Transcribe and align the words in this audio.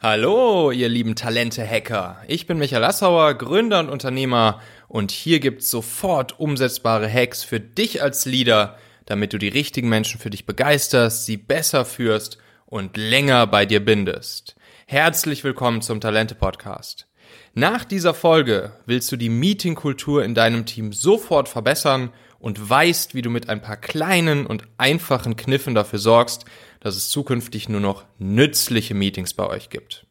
Hallo, 0.00 0.70
ihr 0.70 0.88
lieben 0.88 1.16
Talente-Hacker. 1.16 2.22
Ich 2.28 2.46
bin 2.46 2.58
Michael 2.58 2.84
Assauer, 2.84 3.34
Gründer 3.34 3.80
und 3.80 3.88
Unternehmer 3.88 4.60
und 4.86 5.10
hier 5.10 5.40
gibt's 5.40 5.72
sofort 5.72 6.38
umsetzbare 6.38 7.12
Hacks 7.12 7.42
für 7.42 7.58
dich 7.58 8.00
als 8.00 8.24
Leader, 8.24 8.78
damit 9.06 9.32
du 9.32 9.38
die 9.38 9.48
richtigen 9.48 9.88
Menschen 9.88 10.20
für 10.20 10.30
dich 10.30 10.46
begeisterst, 10.46 11.26
sie 11.26 11.36
besser 11.36 11.84
führst 11.84 12.38
und 12.66 12.96
länger 12.96 13.48
bei 13.48 13.66
dir 13.66 13.84
bindest. 13.84 14.54
Herzlich 14.86 15.42
willkommen 15.42 15.82
zum 15.82 16.00
Talente-Podcast. 16.00 17.08
Nach 17.54 17.84
dieser 17.84 18.14
Folge 18.14 18.70
willst 18.86 19.10
du 19.10 19.16
die 19.16 19.28
Meetingkultur 19.28 20.22
in 20.22 20.36
deinem 20.36 20.64
Team 20.64 20.92
sofort 20.92 21.48
verbessern 21.48 22.12
und 22.38 22.70
weißt, 22.70 23.16
wie 23.16 23.22
du 23.22 23.30
mit 23.30 23.48
ein 23.48 23.62
paar 23.62 23.76
kleinen 23.76 24.46
und 24.46 24.62
einfachen 24.78 25.34
Kniffen 25.34 25.74
dafür 25.74 25.98
sorgst, 25.98 26.44
dass 26.80 26.96
es 26.96 27.10
zukünftig 27.10 27.68
nur 27.68 27.80
noch 27.80 28.04
nützliche 28.18 28.94
Meetings 28.94 29.34
bei 29.34 29.46
euch 29.46 29.70
gibt. 29.70 30.06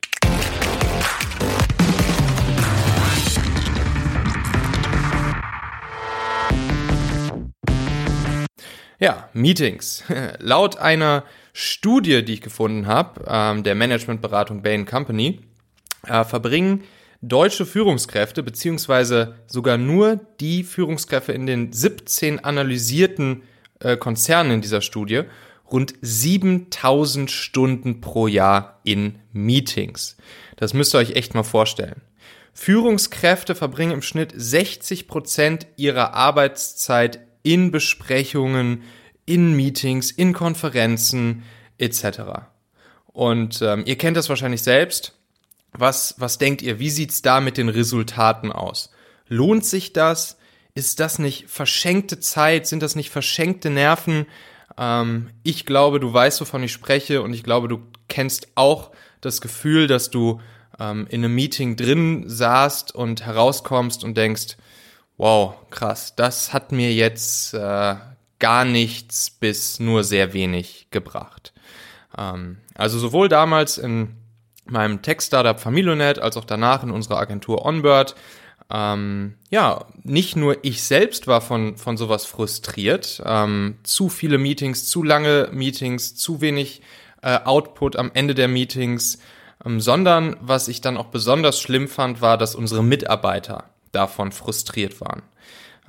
Ja, 8.99 9.29
Meetings. 9.33 10.03
Laut 10.39 10.77
einer 10.77 11.23
Studie, 11.53 12.25
die 12.25 12.33
ich 12.33 12.41
gefunden 12.41 12.87
habe, 12.87 13.23
ähm, 13.27 13.63
der 13.63 13.75
Managementberatung 13.75 14.63
Bain 14.63 14.85
Company, 14.85 15.41
äh, 16.07 16.23
verbringen 16.23 16.83
deutsche 17.21 17.65
Führungskräfte, 17.65 18.43
beziehungsweise 18.43 19.35
sogar 19.47 19.77
nur 19.77 20.19
die 20.39 20.63
Führungskräfte 20.63 21.31
in 21.31 21.45
den 21.45 21.73
17 21.73 22.43
analysierten 22.43 23.43
äh, 23.79 23.97
Konzernen 23.97 24.53
in 24.53 24.61
dieser 24.61 24.81
Studie, 24.81 25.23
rund 25.71 25.93
7000 26.01 27.29
Stunden 27.29 28.01
pro 28.01 28.27
Jahr 28.27 28.79
in 28.83 29.19
Meetings. 29.33 30.17
Das 30.55 30.73
müsst 30.73 30.95
ihr 30.95 30.99
euch 30.99 31.11
echt 31.11 31.35
mal 31.35 31.43
vorstellen. 31.43 32.01
Führungskräfte 32.53 33.53
verbringen 33.53 33.91
im 33.91 34.01
Schnitt 34.01 34.33
60 34.35 35.07
Prozent 35.07 35.67
ihrer 35.75 36.13
Arbeitszeit 36.15 37.19
in 37.43 37.71
Besprechungen, 37.71 38.83
in 39.25 39.55
Meetings, 39.55 40.09
in 40.09 40.33
Konferenzen 40.33 41.43
etc. 41.77 42.47
Und 43.05 43.61
ähm, 43.61 43.83
ihr 43.85 43.97
kennt 43.97 44.17
das 44.17 44.29
wahrscheinlich 44.29 44.63
selbst. 44.63 45.13
Was, 45.73 46.15
was 46.17 46.39
denkt 46.39 46.61
ihr? 46.63 46.79
Wie 46.79 46.89
sieht's 46.89 47.21
da 47.21 47.39
mit 47.39 47.57
den 47.57 47.69
Resultaten 47.69 48.51
aus? 48.51 48.91
Lohnt 49.27 49.65
sich 49.65 49.93
das? 49.93 50.37
Ist 50.73 50.99
das 50.99 51.19
nicht 51.19 51.49
verschenkte 51.49 52.19
Zeit? 52.19 52.67
Sind 52.67 52.81
das 52.81 52.95
nicht 52.95 53.09
verschenkte 53.09 53.69
Nerven? 53.69 54.25
Ähm, 54.77 55.29
ich 55.43 55.65
glaube, 55.65 55.99
du 55.99 56.11
weißt, 56.11 56.41
wovon 56.41 56.63
ich 56.63 56.71
spreche 56.71 57.21
und 57.21 57.33
ich 57.33 57.43
glaube, 57.43 57.67
du 57.67 57.79
kennst 58.07 58.47
auch 58.55 58.91
das 59.21 59.41
Gefühl, 59.41 59.87
dass 59.87 60.09
du 60.09 60.39
ähm, 60.79 61.07
in 61.09 61.23
einem 61.23 61.35
Meeting 61.35 61.75
drin 61.75 62.23
saßt 62.27 62.93
und 62.93 63.25
herauskommst 63.25 64.03
und 64.03 64.17
denkst, 64.17 64.57
wow, 65.17 65.55
krass, 65.69 66.15
das 66.15 66.53
hat 66.53 66.71
mir 66.71 66.93
jetzt 66.93 67.53
äh, 67.53 67.95
gar 68.39 68.65
nichts 68.65 69.29
bis 69.31 69.79
nur 69.79 70.03
sehr 70.03 70.33
wenig 70.33 70.87
gebracht. 70.91 71.53
Ähm, 72.17 72.57
also 72.75 72.99
sowohl 72.99 73.27
damals 73.27 73.77
in 73.77 74.15
meinem 74.65 75.01
Tech-Startup 75.01 75.59
Familionet 75.59 76.19
als 76.19 76.37
auch 76.37 76.45
danach 76.45 76.83
in 76.83 76.91
unserer 76.91 77.17
Agentur 77.17 77.65
Onbird 77.65 78.15
ähm, 78.69 79.35
ja, 79.49 79.85
nicht 80.03 80.35
nur 80.35 80.57
ich 80.63 80.83
selbst 80.83 81.27
war 81.27 81.41
von, 81.41 81.77
von 81.77 81.95
sowas 81.95 82.25
frustriert. 82.25 83.21
Ähm, 83.25 83.77
zu 83.83 84.09
viele 84.09 84.37
Meetings, 84.37 84.85
zu 84.85 85.03
lange 85.03 85.49
Meetings, 85.53 86.15
zu 86.15 86.41
wenig 86.41 86.81
äh, 87.21 87.39
Output 87.45 87.95
am 87.95 88.11
Ende 88.13 88.35
der 88.35 88.47
Meetings, 88.47 89.19
ähm, 89.65 89.79
sondern 89.79 90.35
was 90.41 90.67
ich 90.67 90.81
dann 90.81 90.97
auch 90.97 91.07
besonders 91.07 91.61
schlimm 91.61 91.87
fand, 91.87 92.21
war, 92.21 92.37
dass 92.37 92.55
unsere 92.55 92.83
Mitarbeiter 92.83 93.65
davon 93.93 94.33
frustriert 94.33 94.99
waren. 94.99 95.23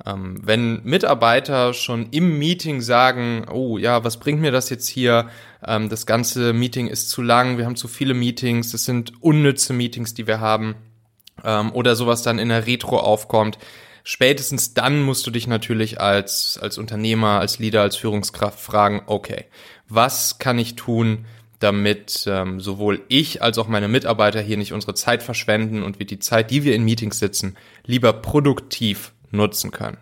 Ähm, 0.05 0.39
wenn 0.41 0.81
Mitarbeiter 0.83 1.73
schon 1.73 2.07
im 2.11 2.39
Meeting 2.39 2.79
sagen, 2.79 3.45
oh 3.51 3.77
ja, 3.77 4.05
was 4.05 4.17
bringt 4.17 4.39
mir 4.39 4.51
das 4.51 4.69
jetzt 4.69 4.87
hier? 4.87 5.29
Ähm, 5.65 5.89
das 5.89 6.05
ganze 6.05 6.53
Meeting 6.53 6.87
ist 6.87 7.09
zu 7.09 7.21
lang, 7.21 7.57
wir 7.57 7.65
haben 7.65 7.75
zu 7.75 7.89
viele 7.89 8.13
Meetings, 8.13 8.71
das 8.71 8.85
sind 8.85 9.21
unnütze 9.21 9.73
Meetings, 9.73 10.13
die 10.13 10.27
wir 10.27 10.39
haben 10.39 10.75
ähm, 11.43 11.71
oder 11.73 11.95
sowas 11.95 12.23
dann 12.23 12.39
in 12.39 12.49
der 12.49 12.67
Retro 12.67 12.97
aufkommt, 12.97 13.57
spätestens 14.03 14.73
dann 14.73 15.01
musst 15.01 15.25
du 15.27 15.31
dich 15.31 15.47
natürlich 15.47 15.99
als, 15.99 16.59
als 16.61 16.77
Unternehmer, 16.77 17.39
als 17.39 17.59
Leader, 17.59 17.81
als 17.81 17.95
Führungskraft 17.95 18.59
fragen, 18.59 19.03
okay, 19.05 19.45
was 19.87 20.39
kann 20.39 20.59
ich 20.59 20.75
tun, 20.75 21.25
damit 21.59 22.25
ähm, 22.27 22.59
sowohl 22.61 23.01
ich 23.09 23.41
als 23.41 23.57
auch 23.57 23.67
meine 23.67 23.87
Mitarbeiter 23.87 24.41
hier 24.41 24.57
nicht 24.57 24.73
unsere 24.73 24.93
Zeit 24.93 25.23
verschwenden 25.23 25.83
und 25.83 25.99
wir 25.99 26.05
die 26.05 26.19
Zeit, 26.19 26.51
die 26.51 26.63
wir 26.63 26.73
in 26.73 26.85
Meetings 26.85 27.19
sitzen, 27.19 27.57
lieber 27.85 28.13
produktiv 28.13 29.11
nutzen 29.31 29.71
können. 29.71 29.97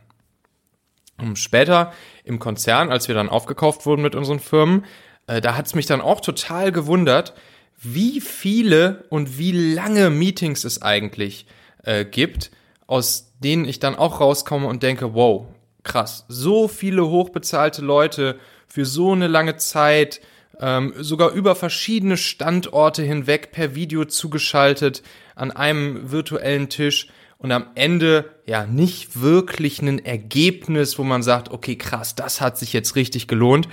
Und 1.17 1.39
später 1.39 1.93
im 2.23 2.37
Konzern, 2.37 2.91
als 2.91 3.07
wir 3.07 3.15
dann 3.15 3.29
aufgekauft 3.29 3.87
wurden 3.87 4.03
mit 4.03 4.13
unseren 4.13 4.39
Firmen, 4.39 4.85
äh, 5.25 5.41
da 5.41 5.55
hat's 5.55 5.73
mich 5.73 5.87
dann 5.87 6.01
auch 6.01 6.21
total 6.21 6.71
gewundert, 6.71 7.33
wie 7.77 8.21
viele 8.21 9.05
und 9.09 9.37
wie 9.37 9.51
lange 9.51 10.09
Meetings 10.09 10.63
es 10.63 10.81
eigentlich 10.81 11.45
äh, 11.83 12.05
gibt, 12.05 12.51
aus 12.87 13.33
denen 13.39 13.65
ich 13.65 13.79
dann 13.79 13.95
auch 13.95 14.19
rauskomme 14.19 14.67
und 14.67 14.83
denke, 14.83 15.13
wow, 15.13 15.45
krass, 15.83 16.25
so 16.27 16.67
viele 16.67 17.07
hochbezahlte 17.07 17.81
Leute 17.81 18.39
für 18.67 18.85
so 18.85 19.11
eine 19.11 19.27
lange 19.27 19.57
Zeit, 19.57 20.21
ähm, 20.59 20.93
sogar 20.97 21.31
über 21.31 21.55
verschiedene 21.55 22.17
Standorte 22.17 23.03
hinweg 23.03 23.51
per 23.51 23.75
Video 23.75 24.05
zugeschaltet 24.05 25.03
an 25.35 25.51
einem 25.51 26.11
virtuellen 26.11 26.69
Tisch 26.69 27.07
und 27.37 27.51
am 27.51 27.67
Ende 27.75 28.25
ja 28.45 28.65
nicht 28.65 29.21
wirklich 29.21 29.81
ein 29.81 30.03
Ergebnis, 30.03 30.97
wo 30.97 31.03
man 31.03 31.21
sagt, 31.21 31.51
okay, 31.51 31.75
krass, 31.75 32.15
das 32.15 32.41
hat 32.41 32.57
sich 32.57 32.73
jetzt 32.73 32.95
richtig 32.95 33.27
gelohnt. 33.27 33.69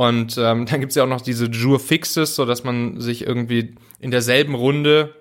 Und 0.00 0.38
ähm, 0.38 0.64
dann 0.70 0.80
gibt's 0.80 0.94
ja 0.94 1.04
auch 1.04 1.08
noch 1.08 1.20
diese 1.20 1.44
Jure 1.44 1.78
Fixes, 1.78 2.34
so 2.34 2.46
dass 2.46 2.64
man 2.64 3.02
sich 3.02 3.26
irgendwie 3.26 3.74
in 3.98 4.10
derselben 4.10 4.54
Runde 4.54 5.14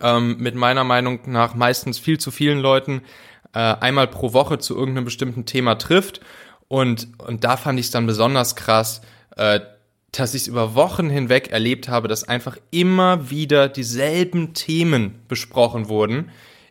ähm, 0.00 0.36
mit 0.38 0.54
meiner 0.54 0.84
Meinung 0.84 1.18
nach 1.26 1.56
meistens 1.56 1.98
viel 1.98 2.20
zu 2.20 2.30
vielen 2.30 2.60
Leuten 2.60 3.02
äh, 3.54 3.58
einmal 3.58 4.06
pro 4.06 4.32
Woche 4.32 4.58
zu 4.58 4.76
irgendeinem 4.76 5.04
bestimmten 5.04 5.46
Thema 5.46 5.74
trifft. 5.74 6.20
Und, 6.68 7.08
und 7.18 7.42
da 7.42 7.56
fand 7.56 7.80
ich 7.80 7.86
es 7.86 7.90
dann 7.90 8.06
besonders 8.06 8.54
krass, 8.54 9.00
äh, 9.36 9.58
dass 10.12 10.34
ich 10.34 10.42
es 10.42 10.48
über 10.48 10.76
Wochen 10.76 11.10
hinweg 11.10 11.50
erlebt 11.50 11.88
habe, 11.88 12.06
dass 12.06 12.22
einfach 12.22 12.56
immer 12.70 13.30
wieder 13.30 13.68
dieselben 13.68 14.54
Themen 14.54 15.22
besprochen 15.26 15.88
wurden, 15.88 16.30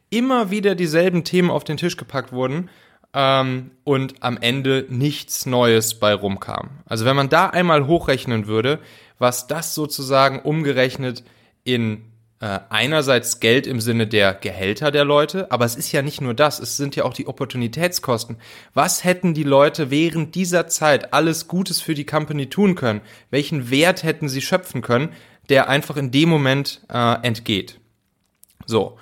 immer 0.09 0.49
wieder 0.49 0.75
dieselben 0.75 1.25
Themen 1.25 1.49
auf 1.49 1.65
den 1.65 1.75
Tisch 1.75 1.97
gepackt 1.97 2.31
wurden 2.31 2.69
ähm, 3.13 3.72
und 3.84 4.16
am 4.22 4.38
Ende 4.40 4.85
nichts 4.90 5.46
Neues 5.46 5.96
bei 6.00 6.13
rumkam. 6.13 6.69
Also 6.85 7.06
wenn 7.06 7.16
man 7.16 7.29
da 7.29 7.47
einmal 7.47 7.88
hochrechnen 7.88 8.47
würde, 8.47 8.79
was 9.19 9.47
das 9.47 9.75
sozusagen 9.75 10.40
umgerechnet 10.40 11.23
in 11.63 12.03
äh, 12.44 12.59
einerseits 12.69 13.40
Geld 13.40 13.68
im 13.68 13.79
Sinne 13.79 14.06
der 14.06 14.34
Gehälter 14.34 14.91
der 14.91 15.06
Leute, 15.06 15.50
aber 15.50 15.63
es 15.63 15.75
ist 15.75 15.91
ja 15.94 16.02
nicht 16.02 16.19
nur 16.19 16.34
das, 16.34 16.59
es 16.59 16.75
sind 16.75 16.96
ja 16.96 17.06
auch 17.06 17.13
die 17.13 17.28
Opportunitätskosten. 17.28 18.38
Was 18.73 19.06
hätten 19.06 19.34
die 19.34 19.44
Leute 19.44 19.91
während 19.91 20.35
dieser 20.35 20.68
Zeit 20.68 21.13
alles 21.13 21.47
Gutes 21.47 21.79
für 21.79 21.94
die 21.94 22.06
Company 22.06 22.50
tun 22.50 22.75
können? 22.75 23.00
Welchen 23.29 23.69
Wert 23.69 24.03
hätten 24.03 24.28
sie 24.28 24.41
schöpfen 24.41 24.81
können, 24.81 25.13
der 25.47 25.69
einfach 25.69 25.96
in 25.96 26.12
dem 26.12 26.28
Moment 26.28 26.81
äh, 26.91 27.13
entgeht? 27.25 27.79
So. 28.66 28.97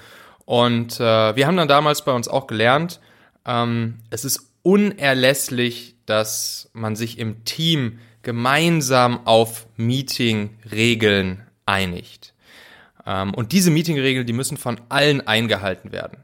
Und 0.46 1.00
äh, 1.00 1.36
wir 1.36 1.48
haben 1.48 1.58
dann 1.58 1.68
damals 1.68 2.04
bei 2.04 2.12
uns 2.12 2.28
auch 2.28 2.46
gelernt, 2.46 3.00
ähm, 3.46 4.00
es 4.09 4.25
ist 4.25 4.52
unerlässlich, 4.63 5.96
dass 6.06 6.69
man 6.74 6.96
sich 6.96 7.18
im 7.18 7.44
Team 7.46 8.00
gemeinsam 8.22 9.25
auf 9.25 9.68
Meeting-Regeln 9.78 11.47
einigt. 11.66 12.34
Ähm, 13.05 13.34
und 13.34 13.52
diese 13.52 13.72
Meeting-Regeln, 13.72 14.28
die 14.28 14.34
müssen 14.34 14.58
von 14.58 14.79
allen 14.90 15.26
eingehalten 15.26 15.91
werden. 15.91 16.23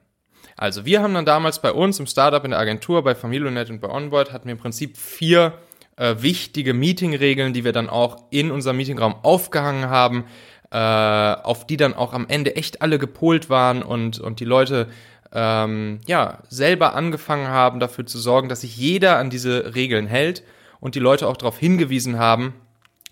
Also 0.55 0.85
wir 0.85 1.01
haben 1.01 1.13
dann 1.13 1.25
damals 1.25 1.61
bei 1.61 1.71
uns 1.71 1.99
im 1.99 2.07
Startup, 2.07 2.43
in 2.43 2.51
der 2.51 2.59
Agentur, 2.59 3.03
bei 3.03 3.13
Familionet 3.13 3.69
und 3.69 3.79
bei 3.79 3.89
Onboard 3.89 4.31
hatten 4.31 4.45
wir 4.45 4.53
im 4.53 4.57
Prinzip 4.57 4.97
vier 4.97 5.53
äh, 5.97 6.15
wichtige 6.19 6.73
Meeting-Regeln, 6.73 7.53
die 7.53 7.63
wir 7.63 7.73
dann 7.73 7.89
auch 7.89 8.23
in 8.31 8.51
unserem 8.51 8.77
Meetingraum 8.77 9.15
aufgehangen 9.23 9.89
haben, 9.89 10.25
äh, 10.71 10.77
auf 10.77 11.67
die 11.67 11.77
dann 11.77 11.93
auch 11.93 12.13
am 12.13 12.27
Ende 12.27 12.55
echt 12.55 12.81
alle 12.81 12.99
gepolt 12.99 13.49
waren 13.49 13.83
und, 13.83 14.19
und 14.19 14.39
die 14.39 14.45
Leute 14.45 14.87
ähm, 15.33 15.99
ja, 16.05 16.39
selber 16.49 16.95
angefangen 16.95 17.47
haben, 17.47 17.79
dafür 17.79 18.05
zu 18.05 18.17
sorgen, 18.19 18.49
dass 18.49 18.61
sich 18.61 18.77
jeder 18.77 19.17
an 19.17 19.29
diese 19.29 19.75
Regeln 19.75 20.07
hält 20.07 20.43
und 20.79 20.95
die 20.95 20.99
Leute 20.99 21.27
auch 21.27 21.37
darauf 21.37 21.57
hingewiesen 21.57 22.17
haben, 22.17 22.53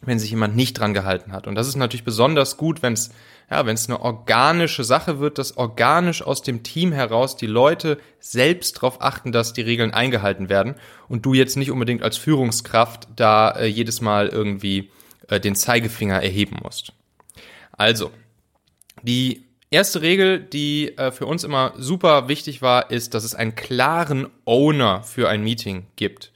wenn 0.01 0.19
sich 0.19 0.29
jemand 0.29 0.55
nicht 0.55 0.79
dran 0.79 0.93
gehalten 0.93 1.31
hat. 1.31 1.47
Und 1.47 1.55
das 1.55 1.67
ist 1.67 1.75
natürlich 1.75 2.03
besonders 2.03 2.57
gut, 2.57 2.81
wenn 2.83 2.93
es 2.93 3.11
ja, 3.49 3.65
wenn 3.67 3.77
eine 3.77 4.01
organische 4.01 4.83
Sache 4.83 5.19
wird, 5.19 5.37
dass 5.37 5.55
organisch 5.55 6.23
aus 6.23 6.41
dem 6.41 6.63
Team 6.63 6.91
heraus 6.91 7.37
die 7.37 7.45
Leute 7.45 7.99
selbst 8.19 8.77
darauf 8.77 9.01
achten, 9.01 9.31
dass 9.31 9.53
die 9.53 9.61
Regeln 9.61 9.93
eingehalten 9.93 10.49
werden 10.49 10.75
und 11.07 11.27
du 11.27 11.35
jetzt 11.35 11.55
nicht 11.55 11.69
unbedingt 11.69 12.01
als 12.01 12.17
Führungskraft 12.17 13.07
da 13.15 13.51
äh, 13.51 13.67
jedes 13.67 14.01
Mal 14.01 14.29
irgendwie 14.29 14.89
äh, 15.27 15.39
den 15.39 15.55
Zeigefinger 15.55 16.23
erheben 16.23 16.57
musst. 16.63 16.93
Also, 17.71 18.11
Die 19.03 19.44
erste 19.69 20.01
Regel, 20.01 20.39
die 20.39 20.97
äh, 20.97 21.11
für 21.11 21.25
uns 21.25 21.43
immer 21.43 21.73
super 21.77 22.27
wichtig 22.27 22.61
war, 22.61 22.91
ist, 22.91 23.13
dass 23.13 23.23
es 23.23 23.35
einen 23.35 23.55
klaren 23.55 24.27
Owner 24.45 25.03
für 25.03 25.29
ein 25.29 25.43
Meeting 25.43 25.87
gibt. 25.95 26.31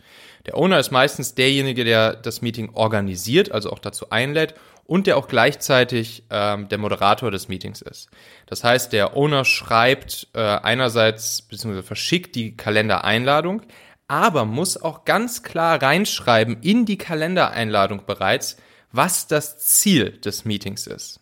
Der 0.46 0.58
Owner 0.58 0.80
ist 0.80 0.92
meistens 0.92 1.36
derjenige, 1.36 1.84
der 1.84 2.16
das 2.16 2.42
Meeting 2.42 2.70
organisiert, 2.74 3.52
also 3.52 3.72
auch 3.72 3.80
dazu 3.80 4.10
einlädt 4.10 4.56
und 4.86 5.06
der 5.06 5.18
auch 5.18 5.28
gleichzeitig 5.28 6.24
ähm, 6.32 6.68
der 6.70 6.80
Moderator 6.80 7.30
des 7.30 7.48
Meetings 7.48 7.82
ist. 7.82 8.10
Das 8.48 8.64
heißt, 8.64 8.92
der 8.92 9.16
Owner 9.16 9.46
schreibt 9.46 10.28
äh, 10.34 10.40
einerseits 10.40 11.44
bzw. 11.44 11.84
verschickt 11.84 12.36
die 12.36 12.58
Kalendereinladung, 12.58 13.62
aber 14.08 14.46
muss 14.46 14.82
auch 14.82 15.06
ganz 15.06 15.44
klar 15.44 15.80
reinschreiben 15.80 16.58
in 16.62 16.88
die 16.88 16.98
Kalendereinladung 16.98 18.06
bereits, 18.08 18.58
was 18.92 19.28
das 19.28 19.60
Ziel 19.60 20.18
des 20.18 20.46
Meetings 20.46 20.88
ist. 20.88 21.19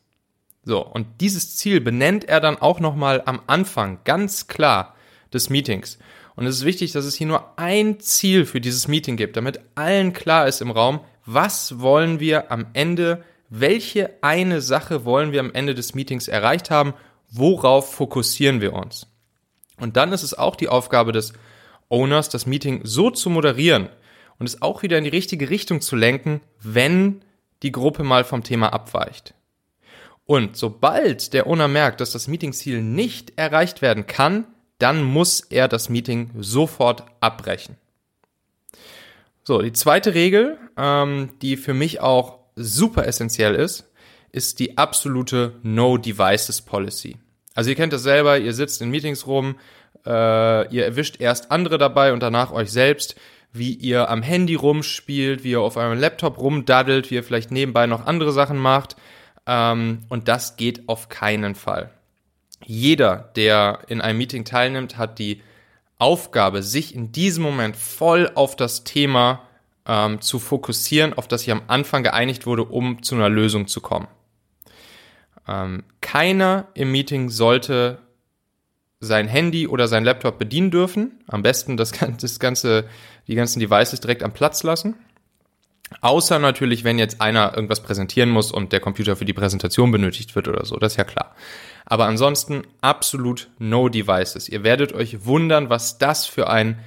So, 0.67 0.85
und 0.85 1.07
dieses 1.21 1.55
Ziel 1.55 1.79
benennt 1.79 2.25
er 2.25 2.41
dann 2.41 2.57
auch 2.57 2.81
nochmal 2.81 3.23
am 3.25 3.39
Anfang 3.47 3.99
ganz 4.03 4.47
klar 4.47 4.97
des 5.31 5.49
Meetings. 5.49 5.97
Und 6.35 6.45
es 6.45 6.57
ist 6.57 6.65
wichtig, 6.65 6.91
dass 6.91 7.05
es 7.05 7.15
hier 7.15 7.27
nur 7.27 7.57
ein 7.57 8.01
Ziel 8.01 8.45
für 8.45 8.59
dieses 8.59 8.89
Meeting 8.89 9.15
gibt, 9.15 9.37
damit 9.37 9.61
allen 9.75 10.11
klar 10.11 10.45
ist 10.45 10.59
im 10.59 10.69
Raum, 10.69 10.99
was 11.25 11.79
wollen 11.79 12.19
wir 12.19 12.51
am 12.51 12.65
Ende 12.73 13.23
welche 13.49 14.21
eine 14.21 14.59
Sache 14.59 15.05
wollen 15.05 15.31
wir 15.31 15.39
am 15.39 15.53
Ende 15.53 15.73
des 15.73 15.95
Meetings 15.95 16.27
erreicht 16.27 16.69
haben, 16.69 16.93
worauf 17.29 17.93
fokussieren 17.93 18.59
wir 18.59 18.73
uns. 18.73 19.07
Und 19.79 19.95
dann 19.95 20.11
ist 20.11 20.23
es 20.23 20.37
auch 20.37 20.57
die 20.57 20.67
Aufgabe 20.67 21.13
des 21.13 21.31
Owners, 21.87 22.27
das 22.27 22.45
Meeting 22.45 22.81
so 22.83 23.09
zu 23.09 23.29
moderieren 23.29 23.87
und 24.37 24.49
es 24.49 24.61
auch 24.61 24.83
wieder 24.83 24.97
in 24.97 25.05
die 25.05 25.11
richtige 25.11 25.49
Richtung 25.49 25.79
zu 25.79 25.95
lenken, 25.95 26.41
wenn 26.59 27.21
die 27.63 27.71
Gruppe 27.71 28.03
mal 28.03 28.25
vom 28.25 28.43
Thema 28.43 28.73
abweicht. 28.73 29.33
Und 30.27 30.57
sobald 30.57 31.33
der 31.33 31.47
Owner 31.47 31.69
merkt, 31.69 32.01
dass 32.01 32.11
das 32.11 32.27
Meetingziel 32.27 32.83
nicht 32.83 33.33
erreicht 33.37 33.81
werden 33.81 34.05
kann, 34.07 34.45
dann 34.77 35.01
muss 35.03 35.39
er 35.39 35.67
das 35.67 35.89
Meeting 35.89 36.31
sofort 36.37 37.05
abbrechen. 37.21 37.77
So, 39.43 39.61
die 39.61 39.71
zweite 39.71 40.13
Regel, 40.13 40.59
ähm, 40.77 41.29
die 41.41 41.55
für 41.55 41.73
mich 41.73 42.01
auch 42.01 42.39
super 42.55 43.07
essentiell 43.07 43.55
ist, 43.55 43.89
ist 44.33 44.59
die 44.59 44.77
absolute 44.77 45.53
No 45.63 45.97
Devices 45.97 46.61
Policy. 46.61 47.15
Also 47.55 47.69
ihr 47.69 47.77
kennt 47.77 47.93
das 47.93 48.03
selber, 48.03 48.37
ihr 48.37 48.53
sitzt 48.53 48.81
in 48.81 48.89
Meetings 48.89 49.25
rum, 49.25 49.55
äh, 50.05 50.75
ihr 50.75 50.83
erwischt 50.83 51.21
erst 51.21 51.51
andere 51.51 51.77
dabei 51.77 52.11
und 52.11 52.21
danach 52.21 52.51
euch 52.51 52.69
selbst, 52.69 53.15
wie 53.53 53.73
ihr 53.73 54.09
am 54.09 54.21
Handy 54.21 54.55
rumspielt, 54.55 55.45
wie 55.45 55.51
ihr 55.51 55.61
auf 55.61 55.77
eurem 55.77 55.97
Laptop 55.97 56.37
rumdaddelt, 56.37 57.09
wie 57.09 57.15
ihr 57.15 57.23
vielleicht 57.23 57.49
nebenbei 57.49 57.87
noch 57.87 58.05
andere 58.05 58.33
Sachen 58.33 58.57
macht. 58.57 58.97
Ähm, 59.47 60.03
und 60.09 60.27
das 60.27 60.57
geht 60.57 60.87
auf 60.87 61.09
keinen 61.09 61.55
Fall. 61.55 61.89
Jeder, 62.63 63.31
der 63.35 63.79
in 63.87 64.01
einem 64.01 64.17
Meeting 64.17 64.45
teilnimmt, 64.45 64.97
hat 64.97 65.19
die 65.19 65.41
Aufgabe, 65.97 66.61
sich 66.61 66.93
in 66.93 67.11
diesem 67.11 67.43
Moment 67.43 67.75
voll 67.75 68.29
auf 68.35 68.55
das 68.55 68.83
Thema 68.83 69.41
ähm, 69.87 70.21
zu 70.21 70.37
fokussieren, 70.37 71.13
auf 71.13 71.27
das 71.27 71.41
sich 71.41 71.51
am 71.51 71.63
Anfang 71.67 72.03
geeinigt 72.03 72.45
wurde, 72.45 72.65
um 72.65 73.01
zu 73.01 73.15
einer 73.15 73.29
Lösung 73.29 73.67
zu 73.67 73.81
kommen. 73.81 74.07
Ähm, 75.47 75.83
keiner 76.01 76.67
im 76.73 76.91
Meeting 76.91 77.29
sollte 77.29 77.99
sein 78.99 79.27
Handy 79.27 79.67
oder 79.67 79.87
sein 79.87 80.03
Laptop 80.03 80.37
bedienen 80.37 80.71
dürfen. 80.71 81.23
Am 81.27 81.41
besten 81.41 81.77
das, 81.77 81.91
das 82.19 82.39
ganze, 82.39 82.85
die 83.27 83.35
ganzen 83.35 83.59
Devices 83.59 84.01
direkt 84.01 84.23
am 84.23 84.33
Platz 84.33 84.63
lassen. 84.63 84.95
Außer 86.01 86.37
natürlich, 86.39 86.83
wenn 86.83 86.99
jetzt 86.99 87.21
einer 87.21 87.53
irgendwas 87.55 87.81
präsentieren 87.81 88.29
muss 88.29 88.51
und 88.51 88.73
der 88.73 88.81
Computer 88.81 89.15
für 89.15 89.25
die 89.25 89.33
Präsentation 89.33 89.91
benötigt 89.91 90.35
wird 90.35 90.47
oder 90.47 90.65
so, 90.65 90.75
das 90.77 90.93
ist 90.93 90.97
ja 90.97 91.05
klar. 91.05 91.35
Aber 91.85 92.05
ansonsten 92.05 92.63
absolut 92.81 93.49
no 93.59 93.87
devices. 93.87 94.49
Ihr 94.49 94.63
werdet 94.63 94.91
euch 94.91 95.25
wundern, 95.25 95.69
was 95.69 95.97
das 95.97 96.25
für 96.25 96.49
ein 96.49 96.79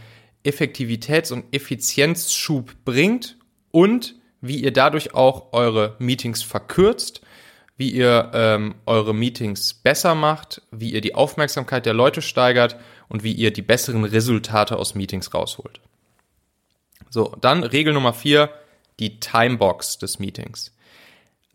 Effektivitäts- 0.44 1.32
und 1.32 1.44
Effizienzschub 1.54 2.72
bringt 2.84 3.36
und 3.70 4.16
wie 4.42 4.56
ihr 4.56 4.72
dadurch 4.72 5.14
auch 5.14 5.52
eure 5.52 5.96
Meetings 5.98 6.42
verkürzt, 6.42 7.22
wie 7.76 7.90
ihr 7.90 8.30
ähm, 8.34 8.74
eure 8.84 9.14
Meetings 9.14 9.72
besser 9.72 10.14
macht, 10.14 10.62
wie 10.70 10.92
ihr 10.92 11.00
die 11.00 11.14
Aufmerksamkeit 11.14 11.86
der 11.86 11.94
Leute 11.94 12.20
steigert 12.20 12.76
und 13.08 13.22
wie 13.22 13.32
ihr 13.32 13.52
die 13.52 13.62
besseren 13.62 14.04
Resultate 14.04 14.76
aus 14.76 14.94
Meetings 14.94 15.32
rausholt. 15.32 15.80
So, 17.08 17.34
dann 17.40 17.64
Regel 17.64 17.94
Nummer 17.94 18.12
vier, 18.12 18.50
die 19.00 19.18
Timebox 19.18 19.98
des 19.98 20.18
Meetings. 20.18 20.72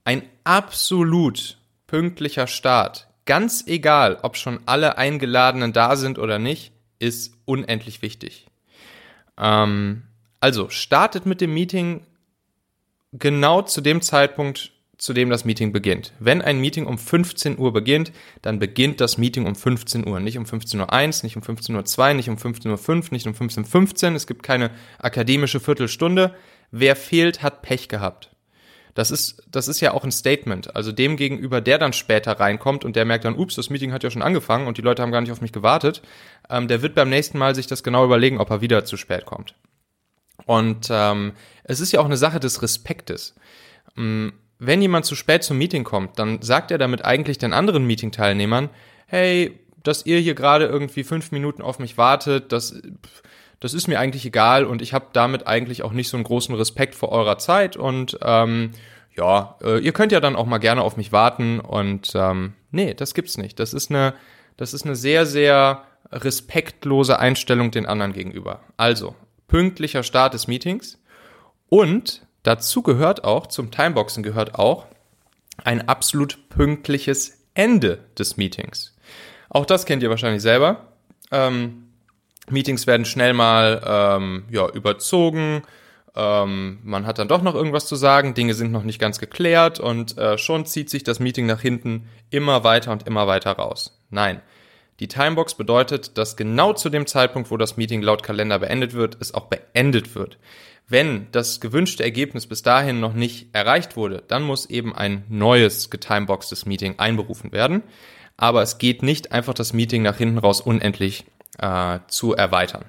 Ein 0.04 0.24
absolut 0.44 1.58
pünktlicher 1.88 2.48
Start, 2.48 3.08
ganz 3.26 3.64
egal, 3.68 4.20
ob 4.22 4.38
schon 4.38 4.60
alle 4.66 4.98
Eingeladenen 4.98 5.74
da 5.74 5.96
sind 5.96 6.20
oder 6.20 6.40
nicht, 6.40 6.72
ist 7.00 7.34
unendlich 7.46 8.02
wichtig. 8.02 8.48
Ähm, 9.38 10.04
also 10.40 10.70
startet 10.70 11.26
mit 11.26 11.42
dem 11.42 11.54
Meeting 11.54 12.02
genau 13.14 13.62
zu 13.62 13.82
dem 13.82 14.02
Zeitpunkt, 14.02 14.72
zu 14.98 15.14
dem 15.14 15.30
das 15.30 15.44
Meeting 15.44 15.74
beginnt. 15.74 16.14
Wenn 16.20 16.42
ein 16.42 16.60
Meeting 16.60 16.86
um 16.86 16.98
15 16.98 17.58
Uhr 17.58 17.74
beginnt, 17.74 18.14
dann 18.42 18.60
beginnt 18.60 19.02
das 19.02 19.18
Meeting 19.18 19.46
um 19.46 19.56
15 19.56 20.08
Uhr. 20.08 20.20
Nicht 20.20 20.38
um 20.38 20.46
15.01 20.46 21.20
Uhr, 21.20 21.24
nicht 21.24 21.36
um 21.36 21.44
15.02 21.44 22.00
Uhr, 22.00 22.14
nicht 22.14 22.30
um 22.30 22.36
15.05 22.36 22.90
Uhr, 22.90 23.08
nicht 23.12 23.28
um 23.28 23.34
15.15 23.34 24.10
Uhr. 24.10 24.16
Es 24.16 24.28
gibt 24.28 24.44
keine 24.44 24.72
akademische 25.00 25.60
Viertelstunde. 25.60 26.34
Wer 26.72 26.96
fehlt, 26.96 27.42
hat 27.44 27.62
Pech 27.62 27.88
gehabt. 27.88 28.32
Das 28.96 29.12
ist, 29.12 29.44
das 29.52 29.68
ist 29.68 29.82
ja 29.82 29.94
auch 29.94 30.06
ein 30.06 30.12
Statement. 30.12 30.74
Also 30.76 30.94
dem 30.94 31.18
gegenüber, 31.18 31.60
der 31.60 31.78
dann 31.78 31.92
später 31.92 32.40
reinkommt 32.40 32.86
und 32.86 32.96
der 32.96 33.04
merkt 33.04 33.26
dann, 33.26 33.38
ups, 33.38 33.56
das 33.56 33.70
Meeting 33.70 33.92
hat 33.92 34.04
ja 34.04 34.10
schon 34.10 34.22
angefangen 34.22 34.68
und 34.68 34.78
die 34.78 34.82
Leute 34.82 35.02
haben 35.02 35.12
gar 35.12 35.20
nicht 35.20 35.34
auf 35.34 35.42
mich 35.42 35.52
gewartet, 35.52 36.02
ähm, 36.50 36.70
der 36.70 36.82
wird 36.82 36.96
beim 36.96 37.10
nächsten 37.10 37.38
Mal 37.38 37.56
sich 37.56 37.68
das 37.68 37.84
genau 37.84 38.06
überlegen, 38.06 38.40
ob 38.40 38.50
er 38.50 38.62
wieder 38.62 38.86
zu 38.86 38.96
spät 38.96 39.26
kommt. 39.26 39.54
Und 40.46 40.88
ähm, 40.90 41.34
es 41.66 41.82
ist 41.82 41.92
ja 41.92 42.00
auch 42.00 42.06
eine 42.06 42.18
Sache 42.18 42.40
des 42.40 42.62
Respektes. 42.62 43.36
Ähm, 43.98 44.34
wenn 44.60 44.82
jemand 44.82 45.06
zu 45.06 45.16
spät 45.16 45.44
zum 45.44 45.58
Meeting 45.58 45.84
kommt, 45.84 46.18
dann 46.18 46.42
sagt 46.42 46.72
er 46.72 46.78
damit 46.78 47.04
eigentlich 47.04 47.38
den 47.38 47.52
anderen 47.52 47.86
Meeting-Teilnehmern, 47.86 48.70
hey, 49.08 49.60
dass 49.84 50.06
ihr 50.06 50.20
hier 50.20 50.36
gerade 50.36 50.66
irgendwie 50.66 51.04
fünf 51.04 51.32
Minuten 51.32 51.62
auf 51.62 51.80
mich 51.80 51.98
wartet, 51.98 52.54
das, 52.54 52.82
das 53.60 53.74
ist 53.74 53.88
mir 53.88 54.00
eigentlich 54.00 54.26
egal 54.26 54.66
und 54.66 54.82
ich 54.82 54.94
habe 54.94 55.08
damit 55.14 55.48
eigentlich 55.48 55.84
auch 55.84 55.92
nicht 55.92 56.10
so 56.10 56.18
einen 56.18 56.24
großen 56.24 56.54
Respekt 56.56 56.96
vor 56.96 57.10
eurer 57.10 57.38
Zeit 57.38 57.78
und 57.78 58.18
ähm, 58.22 58.72
ja, 59.16 59.56
äh, 59.64 59.80
ihr 59.80 59.94
könnt 59.94 60.12
ja 60.12 60.20
dann 60.20 60.36
auch 60.36 60.46
mal 60.46 60.58
gerne 60.58 60.82
auf 60.82 60.98
mich 60.98 61.12
warten 61.12 61.60
und 61.60 62.12
ähm, 62.16 62.54
nee, 62.72 62.94
das 62.94 63.14
gibt's 63.14 63.38
nicht. 63.38 63.60
Das 63.60 63.74
ist 63.74 63.90
eine, 63.90 64.14
das 64.58 64.74
ist 64.74 64.86
eine 64.86 64.96
sehr, 64.96 65.26
sehr 65.26 65.84
respektlose 66.12 67.18
Einstellung 67.18 67.72
den 67.72 67.86
anderen 67.86 68.14
gegenüber. 68.14 68.62
Also, 68.78 69.16
pünktlicher 69.48 70.04
Start 70.04 70.34
des 70.34 70.48
Meetings 70.48 71.02
und 71.70 72.26
dazu 72.44 72.84
gehört 72.84 73.24
auch, 73.24 73.48
zum 73.48 73.72
Timeboxen 73.72 74.22
gehört 74.22 74.56
auch, 74.56 74.86
ein 75.64 75.88
absolut 75.88 76.50
pünktliches 76.50 77.46
Ende 77.54 78.00
des 78.20 78.38
Meetings. 78.38 78.94
Auch 79.50 79.66
das 79.66 79.86
kennt 79.86 80.04
ihr 80.04 80.10
wahrscheinlich 80.10 80.42
selber. 80.42 80.88
Ähm, 81.32 81.85
Meetings 82.50 82.88
werden 82.88 83.06
schnell 83.06 83.34
mal 83.34 83.82
ähm, 83.86 84.46
ja, 84.50 84.70
überzogen. 84.70 85.64
Ähm, 86.16 86.80
man 86.84 87.06
hat 87.06 87.20
dann 87.20 87.28
doch 87.28 87.42
noch 87.42 87.56
irgendwas 87.56 87.88
zu 87.88 87.96
sagen, 87.96 88.34
Dinge 88.34 88.54
sind 88.54 88.72
noch 88.72 88.84
nicht 88.84 89.00
ganz 89.00 89.20
geklärt 89.20 89.80
und 89.80 90.18
äh, 90.18 90.38
schon 90.38 90.66
zieht 90.66 90.90
sich 90.90 91.04
das 91.04 91.20
Meeting 91.20 91.46
nach 91.46 91.62
hinten 91.62 92.08
immer 92.30 92.64
weiter 92.64 92.92
und 92.92 93.08
immer 93.08 93.28
weiter 93.28 93.52
raus. 93.52 94.00
Nein, 94.10 94.42
die 95.02 95.10
Timebox 95.10 95.56
bedeutet, 95.56 96.18
dass 96.18 96.38
genau 96.38 96.72
zu 96.72 96.90
dem 96.90 97.06
Zeitpunkt, 97.06 97.52
wo 97.52 97.58
das 97.58 97.76
Meeting 97.76 98.02
laut 98.02 98.24
Kalender 98.24 98.60
beendet 98.60 98.94
wird, 98.94 99.18
es 99.20 99.34
auch 99.34 99.48
beendet 99.48 100.16
wird. 100.16 100.38
Wenn 100.88 101.28
das 101.32 101.60
gewünschte 101.60 102.04
Ergebnis 102.04 102.48
bis 102.48 102.62
dahin 102.62 103.00
noch 103.00 103.14
nicht 103.14 103.54
erreicht 103.54 103.98
wurde, 103.98 104.24
dann 104.28 104.44
muss 104.44 104.68
eben 104.68 104.96
ein 104.96 105.26
neues 105.28 105.90
getimeboxtes 105.90 106.66
Meeting 106.66 107.00
einberufen 107.00 107.52
werden. 107.52 107.84
Aber 108.38 108.62
es 108.62 108.78
geht 108.78 109.02
nicht 109.02 109.32
einfach 109.32 109.54
das 109.54 109.74
Meeting 109.74 110.04
nach 110.04 110.18
hinten 110.18 110.38
raus 110.38 110.62
unendlich 110.62 111.26
äh, 111.60 112.00
zu 112.08 112.34
erweitern. 112.34 112.86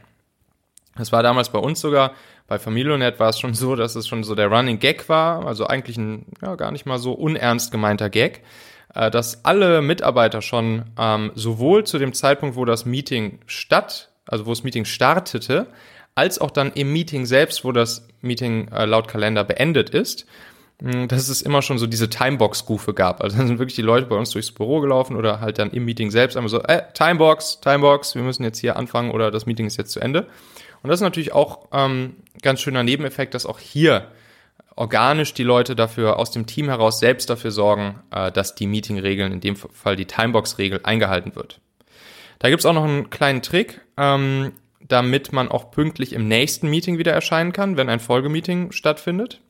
Das 0.97 1.13
war 1.13 1.23
damals 1.23 1.51
bei 1.51 1.59
uns 1.59 1.81
sogar, 1.81 2.13
bei 2.47 2.59
Familionet 2.59 3.19
war 3.19 3.29
es 3.29 3.39
schon 3.39 3.55
so, 3.55 3.77
dass 3.77 3.97
es 3.97 4.07
schon 4.07 4.25
so 4.25 4.35
der 4.35 4.49
Running 4.49 4.79
Gag 4.79 5.09
war, 5.09 5.47
also 5.47 5.67
eigentlich 5.67 5.97
ein 5.97 6.27
ja, 6.43 6.55
gar 6.55 6.71
nicht 6.71 6.87
mal 6.87 6.99
so 6.99 7.13
unernst 7.13 7.73
gemeinter 7.73 8.09
Gag, 8.09 8.43
äh, 8.95 9.11
dass 9.11 9.45
alle 9.45 9.83
Mitarbeiter 9.83 10.43
schon 10.43 10.85
ähm, 10.99 11.33
sowohl 11.35 11.85
zu 11.85 11.99
dem 11.99 12.13
Zeitpunkt, 12.13 12.57
wo 12.57 12.65
das 12.65 12.87
Meeting 12.87 13.41
statt, 13.47 14.11
also 14.27 14.47
wo 14.47 14.51
das 14.51 14.63
Meeting 14.63 14.85
startete, 14.85 15.67
als 16.15 16.41
auch 16.41 16.51
dann 16.51 16.73
im 16.73 16.93
Meeting 16.93 17.27
selbst, 17.27 17.65
wo 17.65 17.73
das 17.73 18.09
Meeting 18.23 18.69
äh, 18.69 18.87
laut 18.87 19.09
Kalender 19.09 19.45
beendet 19.45 19.91
ist, 19.91 20.27
dass 20.79 21.29
es 21.29 21.41
immer 21.41 21.63
schon 21.63 21.79
so 21.79 21.87
diese 21.87 22.11
Timebox-Rufe 22.11 22.93
gab. 22.93 23.23
Also 23.23 23.39
dann 23.39 23.47
sind 23.47 23.59
wirklich 23.59 23.77
die 23.77 23.83
Leute 23.83 24.07
bei 24.07 24.17
uns 24.17 24.31
durchs 24.31 24.53
Büro 24.53 24.81
gelaufen 24.81 25.17
oder 25.17 25.41
halt 25.41 25.59
dann 25.59 25.71
im 25.71 25.87
Meeting 25.87 26.11
selbst 26.11 26.37
einmal 26.37 26.51
so, 26.51 26.63
äh, 26.63 26.83
Timebox, 26.93 27.61
Timebox, 27.61 28.15
wir 28.15 28.23
müssen 28.23 28.45
jetzt 28.45 28.59
hier 28.59 28.77
anfangen 28.77 29.11
oder 29.11 29.31
das 29.31 29.47
Meeting 29.47 29.67
ist 29.67 29.79
jetzt 29.79 29.93
zu 29.93 30.01
Ende. 30.01 30.27
Und 30.83 30.91
das 30.91 30.99
ist 30.99 31.05
natürlich 31.05 31.33
auch 31.33 31.69
ähm, 31.73 32.17
ganz 32.43 32.61
schöner 32.61 32.83
Nebeneffekt, 32.83 33.35
dass 33.35 33.47
auch 33.47 33.59
hier 33.59 34.09
organisch 34.77 35.33
die 35.33 35.43
Leute 35.43 35.75
dafür 35.75 36.19
aus 36.19 36.31
dem 36.31 36.47
Team 36.47 36.69
heraus 36.69 37.01
selbst 37.01 37.31
dafür 37.31 37.51
sorgen, 37.51 38.03
äh, 38.11 38.31
dass 38.31 38.55
die 38.55 38.67
Meeting-Regeln, 38.67 39.33
in 39.33 39.41
dem 39.41 39.57
Fall 39.57 39.97
die 39.97 40.05
Timebox-Regel, 40.05 40.81
eingehalten 40.85 41.35
wird. 41.35 41.61
Da 42.39 42.51
gibt's 42.51 42.67
auch 42.67 42.75
noch 42.75 42.85
einen 42.85 43.09
kleinen 43.09 43.41
Trick, 43.41 43.81
ähm, 43.97 44.53
damit 44.81 45.33
man 45.33 45.49
auch 45.49 45.71
pünktlich 45.71 46.13
im 46.13 46.29
nächsten 46.29 46.69
Meeting 46.69 46.99
wieder 46.99 47.13
erscheinen 47.13 47.53
kann, 47.53 47.79
wenn 47.79 47.89
ein 47.89 47.99
Folgemeeting 47.99 48.73
stattfindet. 48.73 49.41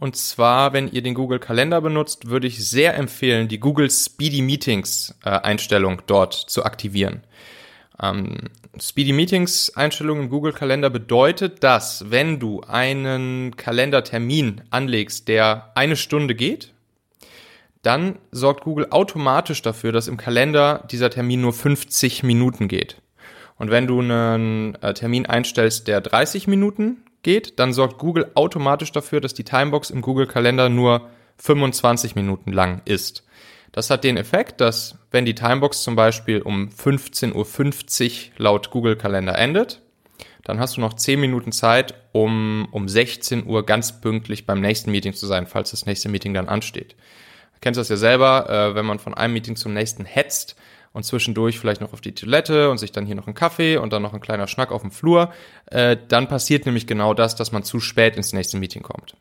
Und 0.00 0.16
zwar, 0.16 0.72
wenn 0.72 0.90
ihr 0.90 1.02
den 1.02 1.14
Google 1.14 1.38
Kalender 1.38 1.82
benutzt, 1.82 2.28
würde 2.30 2.46
ich 2.46 2.66
sehr 2.66 2.96
empfehlen, 2.96 3.48
die 3.48 3.60
Google 3.60 3.90
Speedy 3.90 4.40
Meetings 4.40 5.14
äh, 5.24 5.28
Einstellung 5.28 6.00
dort 6.06 6.32
zu 6.32 6.64
aktivieren. 6.64 7.22
Ähm, 8.02 8.48
Speedy 8.80 9.12
Meetings 9.12 9.76
Einstellung 9.76 10.20
im 10.20 10.30
Google 10.30 10.54
Kalender 10.54 10.88
bedeutet, 10.88 11.62
dass 11.62 12.10
wenn 12.10 12.40
du 12.40 12.62
einen 12.62 13.54
Kalendertermin 13.56 14.62
anlegst, 14.70 15.28
der 15.28 15.70
eine 15.74 15.96
Stunde 15.96 16.34
geht, 16.34 16.72
dann 17.82 18.18
sorgt 18.30 18.64
Google 18.64 18.86
automatisch 18.90 19.60
dafür, 19.60 19.92
dass 19.92 20.08
im 20.08 20.16
Kalender 20.16 20.86
dieser 20.90 21.10
Termin 21.10 21.42
nur 21.42 21.52
50 21.52 22.22
Minuten 22.22 22.68
geht. 22.68 23.02
Und 23.58 23.70
wenn 23.70 23.86
du 23.86 24.00
einen 24.00 24.76
äh, 24.76 24.94
Termin 24.94 25.26
einstellst, 25.26 25.88
der 25.88 26.00
30 26.00 26.46
Minuten 26.46 27.04
geht, 27.22 27.58
dann 27.58 27.72
sorgt 27.72 27.98
Google 27.98 28.30
automatisch 28.34 28.92
dafür, 28.92 29.20
dass 29.20 29.34
die 29.34 29.44
Timebox 29.44 29.90
im 29.90 30.00
Google 30.02 30.26
Kalender 30.26 30.68
nur 30.68 31.08
25 31.38 32.14
Minuten 32.14 32.52
lang 32.52 32.82
ist. 32.84 33.24
Das 33.72 33.90
hat 33.90 34.04
den 34.04 34.16
Effekt, 34.16 34.60
dass 34.60 34.98
wenn 35.10 35.24
die 35.24 35.34
Timebox 35.34 35.82
zum 35.82 35.96
Beispiel 35.96 36.42
um 36.42 36.68
15.50 36.68 37.32
Uhr 37.34 38.32
laut 38.38 38.70
Google 38.70 38.96
Kalender 38.96 39.38
endet, 39.38 39.80
dann 40.44 40.58
hast 40.58 40.76
du 40.76 40.80
noch 40.80 40.94
10 40.94 41.20
Minuten 41.20 41.52
Zeit, 41.52 41.94
um 42.12 42.66
um 42.72 42.88
16 42.88 43.46
Uhr 43.46 43.64
ganz 43.64 44.00
pünktlich 44.00 44.46
beim 44.46 44.60
nächsten 44.60 44.90
Meeting 44.90 45.12
zu 45.12 45.26
sein, 45.26 45.46
falls 45.46 45.70
das 45.70 45.86
nächste 45.86 46.08
Meeting 46.08 46.34
dann 46.34 46.48
ansteht. 46.48 46.96
Du 47.54 47.60
kennst 47.60 47.78
das 47.78 47.88
ja 47.88 47.96
selber, 47.96 48.48
äh, 48.48 48.74
wenn 48.74 48.86
man 48.86 48.98
von 48.98 49.14
einem 49.14 49.34
Meeting 49.34 49.54
zum 49.54 49.72
nächsten 49.72 50.04
hetzt, 50.04 50.56
und 50.92 51.04
zwischendurch 51.04 51.58
vielleicht 51.58 51.80
noch 51.80 51.92
auf 51.92 52.00
die 52.00 52.14
Toilette 52.14 52.70
und 52.70 52.78
sich 52.78 52.92
dann 52.92 53.06
hier 53.06 53.14
noch 53.14 53.26
einen 53.26 53.34
Kaffee 53.34 53.76
und 53.76 53.92
dann 53.92 54.02
noch 54.02 54.12
ein 54.12 54.20
kleiner 54.20 54.48
Schnack 54.48 54.72
auf 54.72 54.82
dem 54.82 54.90
Flur, 54.90 55.32
äh, 55.66 55.96
dann 56.08 56.28
passiert 56.28 56.66
nämlich 56.66 56.86
genau 56.86 57.14
das, 57.14 57.36
dass 57.36 57.52
man 57.52 57.62
zu 57.62 57.80
spät 57.80 58.16
ins 58.16 58.32
nächste 58.32 58.56
Meeting 58.56 58.82
kommt. 58.82 59.14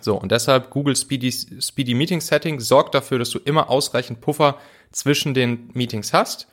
So, 0.00 0.16
und 0.16 0.30
deshalb 0.32 0.70
Google 0.70 0.96
Speedy, 0.96 1.32
Speedy 1.32 1.94
Meeting 1.94 2.20
Setting 2.20 2.60
sorgt 2.60 2.94
dafür, 2.94 3.18
dass 3.18 3.30
du 3.30 3.38
immer 3.38 3.70
ausreichend 3.70 4.20
Puffer 4.20 4.58
zwischen 4.92 5.34
den 5.34 5.70
Meetings 5.72 6.12
hast, 6.12 6.46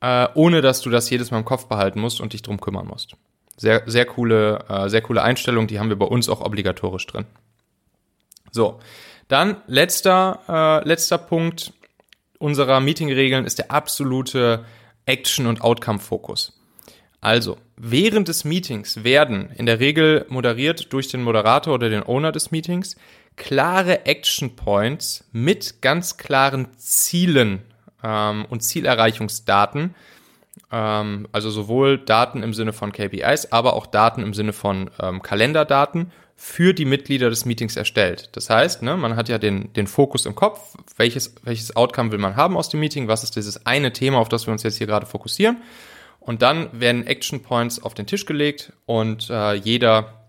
äh, 0.00 0.28
ohne 0.34 0.62
dass 0.62 0.80
du 0.80 0.90
das 0.90 1.08
jedes 1.10 1.30
Mal 1.30 1.38
im 1.38 1.44
Kopf 1.44 1.66
behalten 1.66 2.00
musst 2.00 2.20
und 2.20 2.32
dich 2.32 2.42
drum 2.42 2.60
kümmern 2.60 2.86
musst. 2.86 3.14
Sehr, 3.56 3.82
sehr 3.86 4.04
coole, 4.04 4.64
äh, 4.68 4.88
sehr 4.88 5.02
coole 5.02 5.22
Einstellung, 5.22 5.66
die 5.66 5.78
haben 5.78 5.88
wir 5.88 5.98
bei 5.98 6.06
uns 6.06 6.28
auch 6.28 6.40
obligatorisch 6.40 7.06
drin. 7.06 7.24
So, 8.50 8.80
dann 9.28 9.62
letzter, 9.66 10.82
äh, 10.84 10.88
letzter 10.88 11.18
Punkt, 11.18 11.72
unserer 12.38 12.80
Meetingregeln 12.80 13.44
ist 13.44 13.58
der 13.58 13.70
absolute 13.70 14.64
Action- 15.06 15.46
und 15.46 15.60
Outcome-Fokus. 15.60 16.52
Also, 17.20 17.56
während 17.76 18.28
des 18.28 18.44
Meetings 18.44 19.02
werden 19.02 19.50
in 19.56 19.66
der 19.66 19.80
Regel 19.80 20.26
moderiert 20.28 20.92
durch 20.92 21.08
den 21.08 21.22
Moderator 21.22 21.74
oder 21.74 21.88
den 21.88 22.02
Owner 22.02 22.32
des 22.32 22.50
Meetings 22.50 22.96
klare 23.36 24.06
Action 24.06 24.56
Points 24.56 25.24
mit 25.32 25.82
ganz 25.82 26.16
klaren 26.16 26.68
Zielen 26.78 27.62
ähm, 28.02 28.46
und 28.48 28.62
Zielerreichungsdaten, 28.62 29.94
ähm, 30.72 31.28
also 31.32 31.50
sowohl 31.50 31.98
Daten 31.98 32.42
im 32.42 32.54
Sinne 32.54 32.72
von 32.72 32.92
KPIs, 32.92 33.52
aber 33.52 33.74
auch 33.74 33.86
Daten 33.86 34.22
im 34.22 34.34
Sinne 34.34 34.52
von 34.52 34.90
ähm, 35.00 35.22
Kalenderdaten 35.22 36.12
für 36.36 36.74
die 36.74 36.84
Mitglieder 36.84 37.30
des 37.30 37.46
Meetings 37.46 37.76
erstellt. 37.76 38.28
Das 38.32 38.50
heißt, 38.50 38.82
ne, 38.82 38.96
man 38.96 39.16
hat 39.16 39.28
ja 39.28 39.38
den, 39.38 39.72
den 39.72 39.86
Fokus 39.86 40.26
im 40.26 40.34
Kopf, 40.34 40.76
welches, 40.96 41.34
welches 41.42 41.74
Outcome 41.74 42.12
will 42.12 42.18
man 42.18 42.36
haben 42.36 42.56
aus 42.56 42.68
dem 42.68 42.80
Meeting, 42.80 43.08
was 43.08 43.24
ist 43.24 43.36
dieses 43.36 43.64
eine 43.64 43.92
Thema, 43.92 44.18
auf 44.18 44.28
das 44.28 44.46
wir 44.46 44.52
uns 44.52 44.62
jetzt 44.62 44.76
hier 44.76 44.86
gerade 44.86 45.06
fokussieren. 45.06 45.56
Und 46.20 46.42
dann 46.42 46.68
werden 46.78 47.06
Action 47.06 47.42
Points 47.42 47.82
auf 47.82 47.94
den 47.94 48.06
Tisch 48.06 48.26
gelegt 48.26 48.72
und 48.84 49.30
äh, 49.30 49.54
jeder 49.54 50.26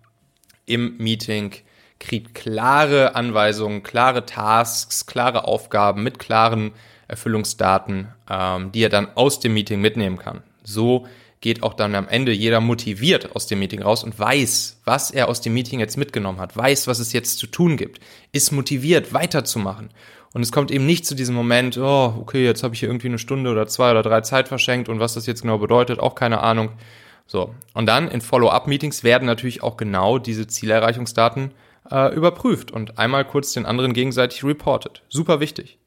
im 0.65 0.95
Meeting 0.97 1.53
kriegt 1.99 2.35
klare 2.35 3.15
Anweisungen, 3.15 3.83
klare 3.83 4.25
Tasks, 4.25 5.07
klare 5.07 5.45
Aufgaben 5.45 6.03
mit 6.03 6.19
klaren 6.19 6.71
Erfüllungsdaten, 7.07 8.09
ähm, 8.29 8.71
die 8.71 8.83
er 8.83 8.89
dann 8.89 9.09
aus 9.15 9.39
dem 9.39 9.53
Meeting 9.53 9.81
mitnehmen 9.81 10.17
kann. 10.17 10.43
So 10.63 11.07
geht 11.41 11.63
auch 11.63 11.73
dann 11.73 11.95
am 11.95 12.07
Ende 12.07 12.31
jeder 12.31 12.61
motiviert 12.61 13.35
aus 13.35 13.47
dem 13.47 13.59
Meeting 13.59 13.81
raus 13.81 14.03
und 14.03 14.17
weiß, 14.17 14.81
was 14.85 15.11
er 15.11 15.27
aus 15.29 15.41
dem 15.41 15.53
Meeting 15.53 15.79
jetzt 15.79 15.97
mitgenommen 15.97 16.39
hat, 16.39 16.57
weiß, 16.57 16.87
was 16.87 16.99
es 16.99 17.13
jetzt 17.13 17.37
zu 17.37 17.47
tun 17.47 17.77
gibt, 17.77 17.99
ist 18.31 18.51
motiviert, 18.51 19.13
weiterzumachen. 19.13 19.89
Und 20.33 20.41
es 20.41 20.51
kommt 20.51 20.71
eben 20.71 20.85
nicht 20.85 21.05
zu 21.05 21.15
diesem 21.15 21.35
Moment, 21.35 21.77
oh, 21.77 22.13
okay, 22.19 22.43
jetzt 22.43 22.63
habe 22.63 22.73
ich 22.73 22.79
hier 22.81 22.89
irgendwie 22.89 23.07
eine 23.07 23.19
Stunde 23.19 23.49
oder 23.49 23.67
zwei 23.67 23.91
oder 23.91 24.03
drei 24.03 24.21
Zeit 24.21 24.47
verschenkt 24.47 24.89
und 24.89 24.99
was 24.99 25.13
das 25.13 25.25
jetzt 25.25 25.41
genau 25.41 25.57
bedeutet, 25.57 25.99
auch 25.99 26.15
keine 26.15 26.41
Ahnung. 26.41 26.71
So. 27.27 27.53
Und 27.73 27.85
dann 27.87 28.07
in 28.07 28.21
Follow-up-Meetings 28.21 29.03
werden 29.03 29.25
natürlich 29.25 29.63
auch 29.63 29.77
genau 29.77 30.17
diese 30.17 30.47
Zielerreichungsdaten 30.47 31.51
äh, 31.91 32.13
überprüft 32.13 32.71
und 32.71 32.97
einmal 32.97 33.25
kurz 33.25 33.53
den 33.53 33.65
anderen 33.65 33.93
gegenseitig 33.93 34.43
reported. 34.43 35.03
Super 35.09 35.39
wichtig. 35.39 35.77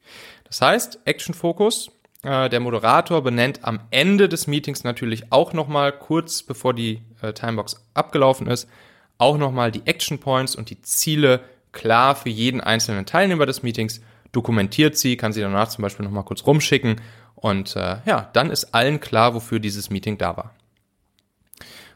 Das 0.45 0.61
heißt, 0.61 0.99
Action 1.05 1.33
Focus 1.33 1.91
äh, 2.23 2.49
der 2.49 2.59
Moderator 2.59 3.23
benennt 3.23 3.59
am 3.63 3.79
Ende 3.89 4.29
des 4.29 4.47
Meetings 4.47 4.83
natürlich 4.83 5.31
auch 5.31 5.53
nochmal, 5.53 5.91
kurz 5.91 6.43
bevor 6.43 6.73
die 6.73 7.01
äh, 7.21 7.33
Timebox 7.33 7.83
abgelaufen 7.93 8.47
ist, 8.47 8.69
auch 9.17 9.37
nochmal 9.37 9.71
die 9.71 9.85
Action 9.85 10.19
Points 10.19 10.55
und 10.55 10.69
die 10.69 10.81
Ziele 10.81 11.41
klar 11.71 12.15
für 12.15 12.29
jeden 12.29 12.61
einzelnen 12.61 13.05
Teilnehmer 13.05 13.45
des 13.45 13.63
Meetings, 13.63 14.01
dokumentiert 14.31 14.97
sie, 14.97 15.17
kann 15.17 15.33
sie 15.33 15.41
danach 15.41 15.69
zum 15.69 15.81
Beispiel 15.81 16.05
nochmal 16.05 16.23
kurz 16.23 16.45
rumschicken 16.45 17.01
und 17.35 17.75
äh, 17.75 17.97
ja, 18.05 18.29
dann 18.33 18.51
ist 18.51 18.73
allen 18.73 18.99
klar, 18.99 19.33
wofür 19.33 19.59
dieses 19.59 19.89
Meeting 19.89 20.17
da 20.17 20.37
war. 20.37 20.53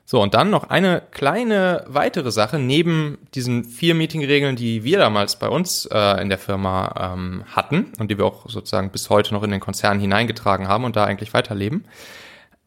So, 0.08 0.22
und 0.22 0.36
dann 0.36 0.52
noch 0.52 0.70
eine 0.70 1.02
kleine 1.10 1.84
weitere 1.88 2.30
Sache 2.32 2.60
neben 2.60 3.18
diesen 3.34 3.64
vier 3.64 3.96
Meeting-Regeln, 3.96 4.56
die 4.56 4.84
wir 4.84 5.00
damals 5.00 5.38
bei 5.38 5.50
uns 5.50 5.88
äh, 5.88 6.22
in 6.22 6.30
der 6.30 6.38
Firma 6.38 7.14
ähm, 7.16 7.44
hatten 7.48 7.92
und 7.98 8.12
die 8.12 8.20
wir 8.20 8.26
auch 8.26 8.48
sozusagen 8.48 8.92
bis 8.92 9.10
heute 9.10 9.34
noch 9.34 9.42
in 9.42 9.50
den 9.50 9.60
Konzern 9.60 10.00
hineingetragen 10.00 10.68
haben 10.68 10.84
und 10.84 10.96
da 10.96 11.06
eigentlich 11.06 11.34
weiterleben. 11.34 11.86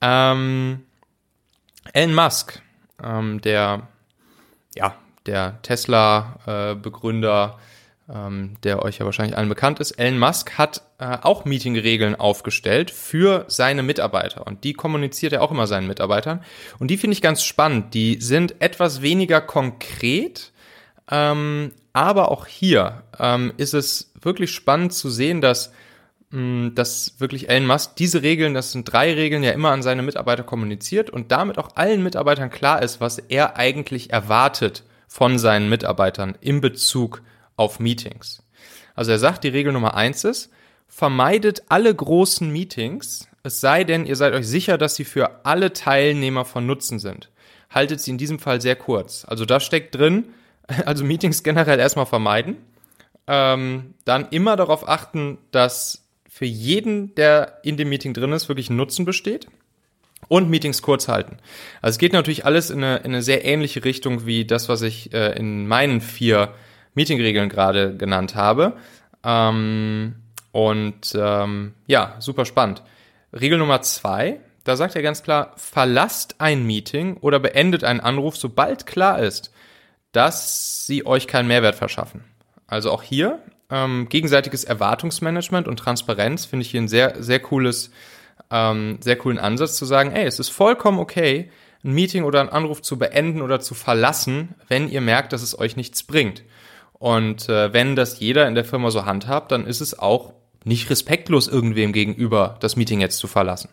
Ähm, 0.00 0.84
Elon 1.92 2.14
Musk, 2.16 2.60
ähm, 3.04 3.40
der, 3.40 3.86
ja, 4.74 4.96
der 5.26 5.62
Tesla-Begründer, 5.62 7.56
äh, 7.56 7.60
ähm, 8.12 8.56
der 8.62 8.82
euch 8.82 8.98
ja 8.98 9.04
wahrscheinlich 9.04 9.36
allen 9.36 9.48
bekannt 9.48 9.80
ist, 9.80 9.92
Elon 9.92 10.18
Musk 10.18 10.56
hat 10.56 10.82
äh, 10.98 11.18
auch 11.22 11.44
Meetingregeln 11.44 12.14
aufgestellt 12.14 12.90
für 12.90 13.44
seine 13.48 13.82
Mitarbeiter. 13.82 14.46
Und 14.46 14.64
die 14.64 14.72
kommuniziert 14.72 15.32
er 15.32 15.42
auch 15.42 15.50
immer 15.50 15.66
seinen 15.66 15.86
Mitarbeitern. 15.86 16.42
Und 16.78 16.90
die 16.90 16.96
finde 16.96 17.12
ich 17.12 17.22
ganz 17.22 17.42
spannend. 17.42 17.94
Die 17.94 18.18
sind 18.20 18.60
etwas 18.60 19.02
weniger 19.02 19.40
konkret, 19.40 20.52
ähm, 21.10 21.72
aber 21.92 22.30
auch 22.30 22.46
hier 22.46 23.02
ähm, 23.18 23.52
ist 23.56 23.74
es 23.74 24.12
wirklich 24.20 24.52
spannend 24.52 24.94
zu 24.94 25.10
sehen, 25.10 25.40
dass 25.40 25.72
mm, 26.30 26.68
dass 26.74 27.14
wirklich 27.18 27.50
Elon 27.50 27.66
Musk 27.66 27.96
diese 27.96 28.22
Regeln, 28.22 28.54
das 28.54 28.72
sind 28.72 28.90
drei 28.90 29.12
Regeln, 29.14 29.42
ja 29.42 29.52
immer 29.52 29.70
an 29.70 29.82
seine 29.82 30.02
Mitarbeiter 30.02 30.44
kommuniziert 30.44 31.10
und 31.10 31.30
damit 31.30 31.58
auch 31.58 31.76
allen 31.76 32.02
Mitarbeitern 32.02 32.50
klar 32.50 32.82
ist, 32.82 33.00
was 33.02 33.18
er 33.18 33.56
eigentlich 33.56 34.12
erwartet 34.12 34.84
von 35.08 35.38
seinen 35.38 35.68
Mitarbeitern 35.68 36.36
in 36.40 36.60
Bezug 36.60 37.22
auf 37.58 37.80
Meetings. 37.80 38.42
Also 38.94 39.10
er 39.10 39.18
sagt, 39.18 39.44
die 39.44 39.48
Regel 39.48 39.72
Nummer 39.72 39.94
eins 39.94 40.24
ist, 40.24 40.50
vermeidet 40.88 41.62
alle 41.68 41.94
großen 41.94 42.50
Meetings, 42.50 43.28
es 43.42 43.60
sei 43.60 43.84
denn, 43.84 44.06
ihr 44.06 44.16
seid 44.16 44.34
euch 44.34 44.46
sicher, 44.46 44.78
dass 44.78 44.96
sie 44.96 45.04
für 45.04 45.44
alle 45.44 45.72
Teilnehmer 45.72 46.44
von 46.44 46.66
Nutzen 46.66 46.98
sind. 46.98 47.30
Haltet 47.70 48.00
sie 48.00 48.10
in 48.10 48.18
diesem 48.18 48.38
Fall 48.38 48.60
sehr 48.60 48.76
kurz. 48.76 49.24
Also 49.26 49.44
da 49.44 49.60
steckt 49.60 49.94
drin, 49.94 50.24
also 50.86 51.04
Meetings 51.04 51.42
generell 51.42 51.78
erstmal 51.78 52.06
vermeiden, 52.06 52.56
ähm, 53.26 53.94
dann 54.04 54.28
immer 54.30 54.56
darauf 54.56 54.88
achten, 54.88 55.38
dass 55.50 56.04
für 56.28 56.46
jeden, 56.46 57.14
der 57.14 57.58
in 57.62 57.76
dem 57.76 57.88
Meeting 57.88 58.14
drin 58.14 58.32
ist, 58.32 58.48
wirklich 58.48 58.70
Nutzen 58.70 59.04
besteht 59.04 59.48
und 60.28 60.50
Meetings 60.50 60.82
kurz 60.82 61.08
halten. 61.08 61.38
Also 61.82 61.94
es 61.94 61.98
geht 61.98 62.12
natürlich 62.12 62.44
alles 62.44 62.70
in 62.70 62.82
eine, 62.82 62.98
in 62.98 63.06
eine 63.06 63.22
sehr 63.22 63.44
ähnliche 63.44 63.84
Richtung 63.84 64.26
wie 64.26 64.44
das, 64.44 64.68
was 64.68 64.82
ich 64.82 65.12
äh, 65.12 65.36
in 65.38 65.66
meinen 65.66 66.00
vier 66.00 66.54
Meetingregeln 66.94 67.48
gerade 67.48 67.96
genannt 67.96 68.34
habe. 68.34 68.74
Ähm, 69.24 70.16
und 70.52 71.14
ähm, 71.14 71.74
ja, 71.86 72.16
super 72.18 72.44
spannend. 72.44 72.82
Regel 73.32 73.58
Nummer 73.58 73.82
zwei, 73.82 74.40
da 74.64 74.76
sagt 74.76 74.96
er 74.96 75.02
ganz 75.02 75.22
klar, 75.22 75.52
verlasst 75.56 76.36
ein 76.38 76.66
Meeting 76.66 77.16
oder 77.18 77.38
beendet 77.38 77.84
einen 77.84 78.00
Anruf, 78.00 78.36
sobald 78.36 78.86
klar 78.86 79.18
ist, 79.18 79.52
dass 80.12 80.86
sie 80.86 81.06
euch 81.06 81.26
keinen 81.26 81.48
Mehrwert 81.48 81.74
verschaffen. 81.74 82.24
Also 82.66 82.90
auch 82.90 83.02
hier 83.02 83.40
ähm, 83.70 84.08
gegenseitiges 84.08 84.64
Erwartungsmanagement 84.64 85.68
und 85.68 85.78
Transparenz 85.78 86.44
finde 86.44 86.64
ich 86.64 86.70
hier 86.70 86.80
ein 86.80 86.88
sehr, 86.88 87.22
sehr 87.22 87.40
cooles, 87.40 87.90
ähm, 88.50 88.98
sehr 89.00 89.16
coolen 89.16 89.38
Ansatz 89.38 89.76
zu 89.76 89.84
sagen, 89.84 90.12
ey, 90.12 90.24
es 90.24 90.38
ist 90.38 90.48
vollkommen 90.48 90.98
okay, 90.98 91.50
ein 91.84 91.92
Meeting 91.92 92.24
oder 92.24 92.40
einen 92.40 92.48
Anruf 92.48 92.82
zu 92.82 92.98
beenden 92.98 93.42
oder 93.42 93.60
zu 93.60 93.74
verlassen, 93.74 94.54
wenn 94.68 94.88
ihr 94.88 95.00
merkt, 95.00 95.32
dass 95.32 95.42
es 95.42 95.58
euch 95.58 95.76
nichts 95.76 96.02
bringt. 96.02 96.42
Und 96.98 97.48
äh, 97.48 97.72
wenn 97.72 97.96
das 97.96 98.18
jeder 98.18 98.48
in 98.48 98.54
der 98.54 98.64
Firma 98.64 98.90
so 98.90 99.04
handhabt, 99.04 99.52
dann 99.52 99.66
ist 99.66 99.80
es 99.80 99.98
auch 99.98 100.32
nicht 100.64 100.90
respektlos 100.90 101.48
irgendwem 101.48 101.92
gegenüber, 101.92 102.56
das 102.60 102.76
Meeting 102.76 103.00
jetzt 103.00 103.18
zu 103.18 103.28
verlassen. 103.28 103.70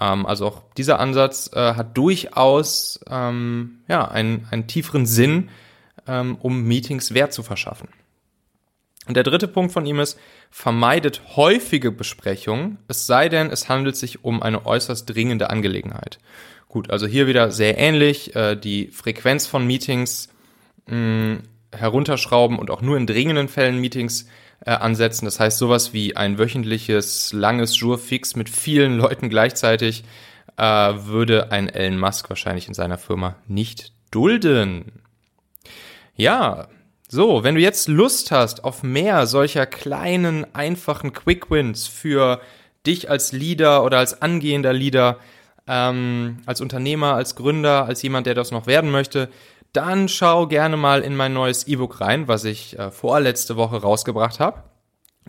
Ähm, 0.00 0.26
also 0.26 0.46
auch 0.46 0.62
dieser 0.76 0.98
Ansatz 0.98 1.50
äh, 1.52 1.74
hat 1.74 1.96
durchaus 1.96 3.00
ähm, 3.08 3.80
ja, 3.88 4.08
einen, 4.08 4.46
einen 4.50 4.66
tieferen 4.66 5.06
Sinn, 5.06 5.50
ähm, 6.06 6.36
um 6.40 6.64
Meetings 6.64 7.12
Wert 7.12 7.32
zu 7.32 7.42
verschaffen. 7.42 7.88
Und 9.06 9.14
der 9.14 9.24
dritte 9.24 9.48
Punkt 9.48 9.72
von 9.72 9.86
ihm 9.86 9.98
ist, 9.98 10.18
vermeidet 10.50 11.22
häufige 11.36 11.90
Besprechungen, 11.90 12.78
es 12.86 13.06
sei 13.06 13.28
denn, 13.28 13.50
es 13.50 13.68
handelt 13.68 13.96
sich 13.96 14.24
um 14.24 14.42
eine 14.42 14.66
äußerst 14.66 15.12
dringende 15.12 15.50
Angelegenheit. 15.50 16.18
Gut, 16.68 16.90
also 16.90 17.06
hier 17.06 17.26
wieder 17.26 17.50
sehr 17.50 17.76
ähnlich, 17.78 18.36
äh, 18.36 18.56
die 18.56 18.88
Frequenz 18.88 19.46
von 19.46 19.66
Meetings 19.66 20.28
mh, 20.86 21.38
herunterschrauben 21.72 22.58
und 22.58 22.70
auch 22.70 22.82
nur 22.82 22.96
in 22.96 23.06
dringenden 23.06 23.48
Fällen 23.48 23.78
Meetings 23.78 24.26
äh, 24.64 24.70
ansetzen. 24.70 25.24
Das 25.24 25.40
heißt, 25.40 25.58
sowas 25.58 25.92
wie 25.92 26.16
ein 26.16 26.38
wöchentliches, 26.38 27.32
langes 27.32 27.78
Jour 27.78 27.98
fix 27.98 28.36
mit 28.36 28.48
vielen 28.48 28.96
Leuten 28.98 29.28
gleichzeitig 29.28 30.04
äh, 30.56 30.62
würde 30.62 31.52
ein 31.52 31.68
Elon 31.68 31.98
Musk 31.98 32.28
wahrscheinlich 32.28 32.68
in 32.68 32.74
seiner 32.74 32.98
Firma 32.98 33.36
nicht 33.46 33.92
dulden. 34.10 35.00
Ja, 36.16 36.68
so, 37.08 37.42
wenn 37.42 37.54
du 37.54 37.60
jetzt 37.60 37.88
Lust 37.88 38.30
hast 38.30 38.62
auf 38.62 38.82
mehr 38.82 39.26
solcher 39.26 39.66
kleinen, 39.66 40.46
einfachen 40.54 41.12
Quick 41.12 41.50
Wins 41.50 41.88
für 41.88 42.40
dich 42.86 43.10
als 43.10 43.32
Leader 43.32 43.84
oder 43.84 43.98
als 43.98 44.22
angehender 44.22 44.72
Leader, 44.72 45.18
ähm, 45.66 46.38
als 46.46 46.60
Unternehmer, 46.60 47.14
als 47.14 47.36
Gründer, 47.36 47.84
als 47.86 48.02
jemand, 48.02 48.26
der 48.26 48.34
das 48.34 48.50
noch 48.50 48.66
werden 48.66 48.90
möchte, 48.90 49.28
dann 49.72 50.08
schau 50.08 50.46
gerne 50.46 50.76
mal 50.76 51.02
in 51.02 51.16
mein 51.16 51.32
neues 51.32 51.66
E-Book 51.66 52.00
rein, 52.00 52.28
was 52.28 52.44
ich 52.44 52.78
äh, 52.78 52.90
vorletzte 52.90 53.56
Woche 53.56 53.80
rausgebracht 53.80 54.40
habe. 54.40 54.64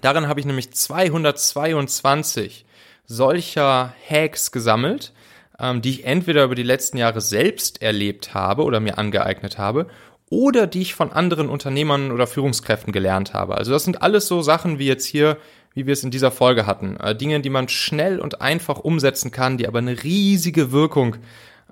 Darin 0.02 0.28
habe 0.28 0.40
ich 0.40 0.46
nämlich 0.46 0.74
222 0.74 2.66
solcher 3.06 3.94
Hacks 4.10 4.52
gesammelt, 4.52 5.14
ähm, 5.60 5.82
die 5.82 5.92
ich 5.92 6.06
entweder 6.06 6.44
über 6.44 6.56
die 6.56 6.64
letzten 6.64 6.98
Jahre 6.98 7.22
selbst 7.22 7.82
erlebt 7.82 8.34
habe 8.34 8.64
oder 8.64 8.80
mir 8.80 8.98
angeeignet 8.98 9.58
habe 9.58 9.88
oder 10.30 10.66
die 10.66 10.82
ich 10.82 10.96
von 10.96 11.12
anderen 11.12 11.50
Unternehmern 11.50 12.12
oder 12.12 12.26
Führungskräften 12.26 12.94
gelernt 12.94 13.34
habe. 13.34 13.56
Also 13.56 13.72
das 13.72 13.84
sind 13.84 14.02
alles 14.02 14.28
so 14.28 14.42
Sachen 14.42 14.80
wie 14.80 14.88
jetzt 14.88 15.06
hier, 15.06 15.38
wie 15.74 15.86
wir 15.86 15.94
es 15.94 16.04
in 16.04 16.12
dieser 16.12 16.32
Folge 16.32 16.66
hatten. 16.66 16.98
Äh, 16.98 17.16
Dinge, 17.16 17.42
die 17.42 17.50
man 17.50 17.68
schnell 17.68 18.20
und 18.20 18.42
einfach 18.42 18.80
umsetzen 18.80 19.32
kann, 19.32 19.58
die 19.58 19.68
aber 19.68 19.80
eine 19.80 20.04
riesige 20.04 20.72
Wirkung 20.72 21.18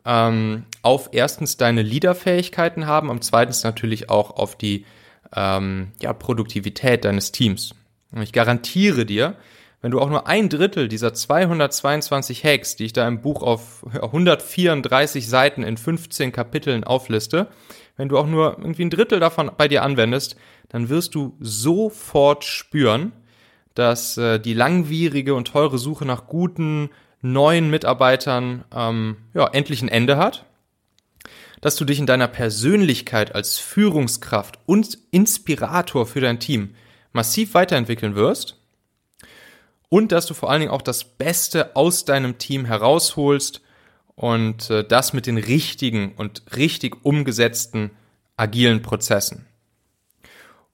ähm, 0.05 0.65
auf 0.81 1.09
erstens 1.11 1.57
deine 1.57 1.81
Leaderfähigkeiten 1.81 2.85
haben 2.85 3.09
und 3.09 3.23
zweitens 3.23 3.63
natürlich 3.63 4.09
auch 4.09 4.31
auf 4.31 4.55
die 4.55 4.85
ähm, 5.35 5.91
ja, 6.01 6.13
Produktivität 6.13 7.05
deines 7.05 7.31
Teams. 7.31 7.75
Und 8.11 8.21
ich 8.21 8.33
garantiere 8.33 9.05
dir, 9.05 9.35
wenn 9.81 9.91
du 9.91 9.99
auch 10.01 10.09
nur 10.09 10.27
ein 10.27 10.49
Drittel 10.49 10.87
dieser 10.87 11.13
222 11.13 12.43
Hacks, 12.43 12.75
die 12.75 12.85
ich 12.85 12.93
da 12.93 13.07
im 13.07 13.21
Buch 13.21 13.43
auf 13.43 13.85
134 13.93 15.27
Seiten 15.27 15.63
in 15.63 15.77
15 15.77 16.31
Kapiteln 16.31 16.83
aufliste, 16.83 17.47
wenn 17.95 18.09
du 18.09 18.17
auch 18.17 18.27
nur 18.27 18.57
irgendwie 18.59 18.85
ein 18.85 18.89
Drittel 18.89 19.19
davon 19.19 19.51
bei 19.57 19.67
dir 19.67 19.83
anwendest, 19.83 20.35
dann 20.69 20.89
wirst 20.89 21.15
du 21.15 21.35
sofort 21.39 22.43
spüren, 22.43 23.13
dass 23.73 24.17
äh, 24.17 24.39
die 24.39 24.53
langwierige 24.53 25.33
und 25.33 25.47
teure 25.47 25.77
Suche 25.77 26.05
nach 26.05 26.27
guten, 26.27 26.89
neuen 27.21 27.69
Mitarbeitern 27.69 28.63
ähm, 28.73 29.17
ja, 29.33 29.47
endlich 29.47 29.81
ein 29.81 29.89
Ende 29.89 30.17
hat, 30.17 30.45
dass 31.61 31.75
du 31.75 31.85
dich 31.85 31.99
in 31.99 32.05
deiner 32.05 32.27
Persönlichkeit 32.27 33.35
als 33.35 33.57
Führungskraft 33.57 34.59
und 34.65 34.97
Inspirator 35.11 36.05
für 36.05 36.21
dein 36.21 36.39
Team 36.39 36.75
massiv 37.11 37.53
weiterentwickeln 37.53 38.15
wirst 38.15 38.57
und 39.89 40.11
dass 40.11 40.27
du 40.27 40.33
vor 40.33 40.49
allen 40.49 40.61
Dingen 40.61 40.71
auch 40.71 40.81
das 40.81 41.03
Beste 41.03 41.75
aus 41.75 42.05
deinem 42.05 42.37
Team 42.37 42.65
herausholst 42.65 43.61
und 44.15 44.69
äh, 44.69 44.83
das 44.83 45.13
mit 45.13 45.25
den 45.25 45.37
richtigen 45.37 46.13
und 46.15 46.43
richtig 46.55 47.03
umgesetzten 47.03 47.91
agilen 48.37 48.81
Prozessen. 48.81 49.45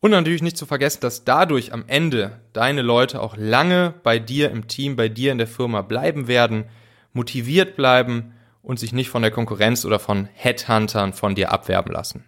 Und 0.06 0.12
natürlich 0.12 0.44
nicht 0.44 0.56
zu 0.56 0.68
vergessen, 0.68 1.00
dass 1.02 1.24
dadurch 1.24 1.74
am 1.74 1.86
Ende 1.88 2.40
deine 2.54 2.84
Leute 2.84 3.20
auch 3.24 3.36
lange 3.38 3.96
bei 4.04 4.20
dir 4.20 4.52
im 4.52 4.68
Team, 4.68 4.96
bei 4.96 5.10
dir 5.10 5.32
in 5.32 5.40
der 5.40 5.48
Firma 5.48 5.82
bleiben 5.82 6.28
werden, 6.28 6.66
motiviert 7.14 7.76
bleiben 7.76 8.36
und 8.62 8.80
sich 8.80 8.94
nicht 8.94 9.10
von 9.10 9.24
der 9.24 9.32
Konkurrenz 9.32 9.84
oder 9.84 9.98
von 9.98 10.30
Headhuntern 10.32 11.12
von 11.14 11.34
dir 11.34 11.52
abwerben 11.52 11.92
lassen. 11.92 12.24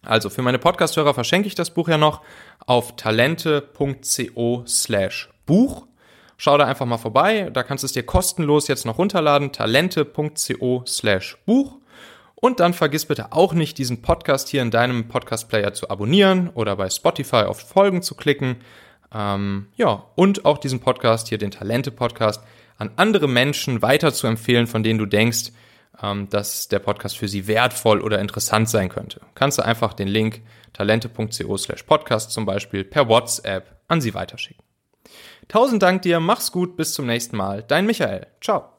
Also 0.00 0.30
für 0.30 0.40
meine 0.40 0.58
Podcasthörer 0.58 1.12
verschenke 1.12 1.48
ich 1.48 1.54
das 1.54 1.74
Buch 1.74 1.86
ja 1.86 1.98
noch 1.98 2.22
auf 2.64 2.96
talente.co 2.96 4.64
slash 4.66 5.28
Buch. 5.44 5.86
Schau 6.38 6.56
da 6.56 6.64
einfach 6.64 6.86
mal 6.86 6.96
vorbei, 6.96 7.50
da 7.52 7.62
kannst 7.62 7.84
du 7.84 7.88
es 7.88 7.92
dir 7.92 8.04
kostenlos 8.04 8.68
jetzt 8.68 8.86
noch 8.86 8.96
runterladen, 8.96 9.52
talente.co 9.52 10.84
slash 10.86 11.36
Buch. 11.44 11.79
Und 12.40 12.58
dann 12.58 12.72
vergiss 12.72 13.04
bitte 13.04 13.32
auch 13.32 13.52
nicht, 13.52 13.78
diesen 13.78 14.02
Podcast 14.02 14.48
hier 14.48 14.62
in 14.62 14.70
deinem 14.70 15.08
Podcast-Player 15.08 15.74
zu 15.74 15.90
abonnieren 15.90 16.48
oder 16.54 16.76
bei 16.76 16.88
Spotify 16.88 17.44
auf 17.44 17.60
Folgen 17.60 18.02
zu 18.02 18.14
klicken. 18.14 18.56
Ähm, 19.12 19.68
ja, 19.76 20.06
und 20.14 20.44
auch 20.44 20.58
diesen 20.58 20.80
Podcast 20.80 21.28
hier, 21.28 21.38
den 21.38 21.50
Talente-Podcast, 21.50 22.42
an 22.78 22.90
andere 22.96 23.28
Menschen 23.28 23.82
weiter 23.82 24.12
zu 24.12 24.26
empfehlen, 24.26 24.66
von 24.66 24.82
denen 24.82 24.98
du 24.98 25.06
denkst, 25.06 25.52
ähm, 26.02 26.28
dass 26.30 26.68
der 26.68 26.78
Podcast 26.78 27.18
für 27.18 27.28
sie 27.28 27.46
wertvoll 27.46 28.00
oder 28.00 28.18
interessant 28.20 28.70
sein 28.70 28.88
könnte. 28.88 29.20
Kannst 29.34 29.58
du 29.58 29.62
einfach 29.62 29.92
den 29.92 30.08
Link 30.08 30.40
talente.co 30.72 31.56
slash 31.58 31.82
podcast 31.82 32.30
zum 32.30 32.46
Beispiel 32.46 32.84
per 32.84 33.08
WhatsApp 33.08 33.80
an 33.88 34.00
sie 34.00 34.14
weiterschicken. 34.14 34.64
Tausend 35.48 35.82
Dank 35.82 36.02
dir, 36.02 36.20
mach's 36.20 36.52
gut, 36.52 36.76
bis 36.76 36.94
zum 36.94 37.06
nächsten 37.06 37.36
Mal. 37.36 37.64
Dein 37.64 37.84
Michael. 37.84 38.28
Ciao. 38.40 38.70